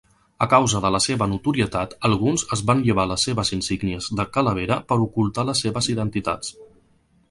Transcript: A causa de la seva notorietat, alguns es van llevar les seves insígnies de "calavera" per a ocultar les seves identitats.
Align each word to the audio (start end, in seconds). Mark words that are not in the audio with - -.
A 0.43 0.45
causa 0.53 0.79
de 0.85 0.89
la 0.95 1.01
seva 1.07 1.27
notorietat, 1.33 1.93
alguns 2.09 2.47
es 2.57 2.65
van 2.71 2.83
llevar 2.89 3.07
les 3.13 3.29
seves 3.31 3.55
insígnies 3.59 4.11
de 4.21 4.29
"calavera" 4.39 4.83
per 4.93 4.99
a 5.01 5.09
ocultar 5.09 5.51
les 5.53 5.67
seves 5.67 5.97
identitats. 5.99 6.57